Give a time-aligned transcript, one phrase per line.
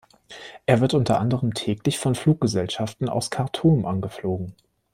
[0.65, 4.55] Er wird unter anderem täglich von Fluggesellschaften aus Khartoum angeflogen.